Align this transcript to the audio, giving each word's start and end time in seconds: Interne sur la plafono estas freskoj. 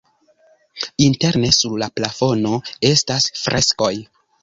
Interne 1.09 1.45
sur 1.59 1.77
la 1.83 1.91
plafono 2.01 2.57
estas 2.93 3.33
freskoj. 3.45 3.97